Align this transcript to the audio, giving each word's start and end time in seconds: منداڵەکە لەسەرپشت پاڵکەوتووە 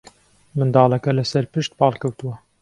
منداڵەکە 0.57 1.11
لەسەرپشت 1.19 1.71
پاڵکەوتووە 1.79 2.35